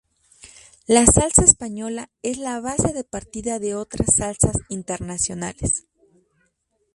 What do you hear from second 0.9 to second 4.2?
salsa española es la base de partida de otras